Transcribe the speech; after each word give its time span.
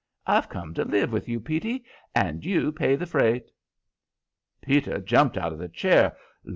I've 0.25 0.49
come 0.49 0.73
to 0.73 0.83
live 0.83 1.11
with 1.11 1.29
you, 1.29 1.39
Petey, 1.39 1.85
and 2.15 2.43
you 2.43 2.71
pay 2.71 2.95
the 2.95 3.05
freight." 3.05 3.51
Peter 4.59 4.97
jumped 4.99 5.37
out 5.37 5.53
of 5.53 5.59
the 5.59 5.69
chair. 5.69 6.17